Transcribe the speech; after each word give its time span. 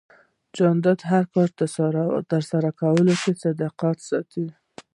جانداد 0.57 0.97
د 1.03 1.07
هر 1.11 1.25
کار 1.33 1.49
ترسره 2.31 2.69
کولو 2.81 3.13
کې 3.21 3.31
صداقت 3.43 3.97
ساتي. 4.09 4.45